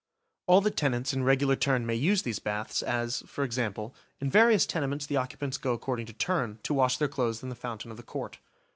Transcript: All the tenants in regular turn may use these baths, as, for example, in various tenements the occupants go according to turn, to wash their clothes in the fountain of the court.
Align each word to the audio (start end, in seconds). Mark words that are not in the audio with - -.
All 0.47 0.61
the 0.61 0.71
tenants 0.71 1.13
in 1.13 1.21
regular 1.21 1.55
turn 1.55 1.85
may 1.85 1.93
use 1.93 2.23
these 2.23 2.39
baths, 2.39 2.81
as, 2.81 3.21
for 3.27 3.43
example, 3.43 3.93
in 4.19 4.31
various 4.31 4.65
tenements 4.65 5.05
the 5.05 5.17
occupants 5.17 5.59
go 5.59 5.73
according 5.73 6.07
to 6.07 6.13
turn, 6.13 6.57
to 6.63 6.73
wash 6.73 6.97
their 6.97 7.07
clothes 7.07 7.43
in 7.43 7.49
the 7.49 7.53
fountain 7.55 7.91
of 7.91 7.97
the 7.97 8.01
court. 8.01 8.39